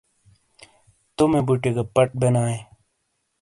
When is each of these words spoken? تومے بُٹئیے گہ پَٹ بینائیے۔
تومے 1.15 1.39
بُٹئیے 1.47 1.71
گہ 1.75 1.83
پَٹ 1.93 2.09
بینائیے۔ 2.19 2.59